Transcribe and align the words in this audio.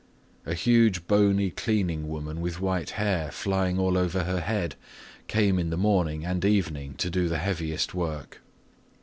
A 0.47 0.55
huge 0.55 1.05
bony 1.05 1.51
cleaning 1.51 2.07
woman 2.07 2.41
with 2.41 2.59
white 2.59 2.89
hair 2.97 3.29
flying 3.31 3.77
all 3.77 3.99
over 3.99 4.23
her 4.23 4.39
head 4.39 4.73
came 5.27 5.59
in 5.59 5.69
the 5.69 5.77
morning 5.77 6.25
and 6.25 6.43
evening 6.43 6.95
to 6.95 7.11
do 7.11 7.27
the 7.29 7.37
heaviest 7.37 7.93
work. 7.93 8.41